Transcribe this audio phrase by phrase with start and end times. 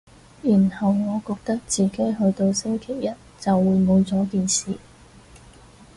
[0.41, 3.07] 然後我覺得自己去到星期一
[3.39, 4.75] 就會冇咗件事